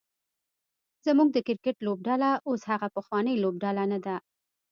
[1.05, 4.15] زمونږ د کرکټ لوبډله اوس هغه پخوانۍ لوبډله نده